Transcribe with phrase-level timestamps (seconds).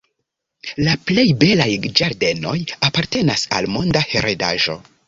[0.87, 1.69] La plej belaj
[2.01, 2.57] ĝardenoj
[2.89, 4.83] apartenas al Monda Heredaĵo.